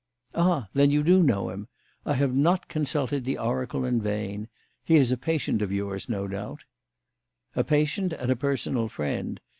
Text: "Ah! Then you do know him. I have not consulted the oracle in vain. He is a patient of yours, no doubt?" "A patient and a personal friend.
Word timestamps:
"Ah! 0.33 0.67
Then 0.73 0.89
you 0.89 1.03
do 1.03 1.21
know 1.21 1.51
him. 1.51 1.67
I 2.07 2.15
have 2.15 2.33
not 2.33 2.67
consulted 2.67 3.23
the 3.23 3.37
oracle 3.37 3.85
in 3.85 4.01
vain. 4.01 4.47
He 4.83 4.95
is 4.95 5.11
a 5.11 5.15
patient 5.15 5.61
of 5.61 5.71
yours, 5.71 6.09
no 6.09 6.27
doubt?" 6.27 6.63
"A 7.55 7.63
patient 7.63 8.11
and 8.11 8.31
a 8.31 8.35
personal 8.35 8.89
friend. 8.89 9.39